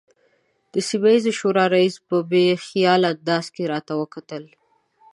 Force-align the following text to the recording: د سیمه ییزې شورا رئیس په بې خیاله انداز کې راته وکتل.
د 0.73 0.75
سیمه 0.89 1.09
ییزې 1.13 1.31
شورا 1.39 1.65
رئیس 1.75 1.95
په 2.07 2.17
بې 2.31 2.45
خیاله 2.65 3.07
انداز 3.15 3.45
کې 3.55 3.63
راته 3.73 3.93
وکتل. 4.01 4.43